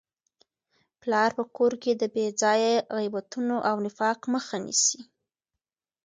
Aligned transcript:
پلار 1.01 1.29
په 1.37 1.43
کور 1.57 1.73
کي 1.83 1.91
د 1.95 2.03
بې 2.13 2.25
ځایه 2.41 2.73
غیبتونو 2.97 3.55
او 3.69 3.75
نفاق 3.85 4.19
مخه 4.33 4.57
نیسي. 4.65 5.01